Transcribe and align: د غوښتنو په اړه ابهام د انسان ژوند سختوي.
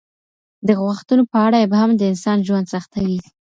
د 0.67 0.69
غوښتنو 0.81 1.23
په 1.31 1.37
اړه 1.45 1.57
ابهام 1.65 1.91
د 1.95 2.01
انسان 2.11 2.37
ژوند 2.47 2.71
سختوي. 2.73 3.17